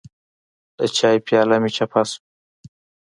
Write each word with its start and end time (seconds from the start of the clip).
د 0.77 0.79
چای 0.97 1.17
پیاله 1.25 1.57
مې 1.61 1.69
چپه 1.75 2.01
شوه. 2.09 2.19